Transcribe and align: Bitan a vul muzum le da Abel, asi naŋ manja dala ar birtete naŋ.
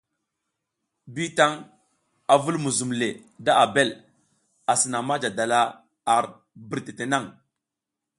Bitan 1.13 1.53
a 2.33 2.35
vul 2.43 2.57
muzum 2.63 2.89
le 2.99 3.09
da 3.45 3.51
Abel, 3.65 3.89
asi 4.71 4.87
naŋ 4.91 5.03
manja 5.07 5.29
dala 5.37 5.59
ar 6.15 6.25
birtete 6.69 7.05
naŋ. 7.11 7.23